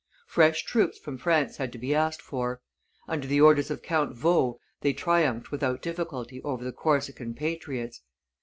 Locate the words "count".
3.83-4.15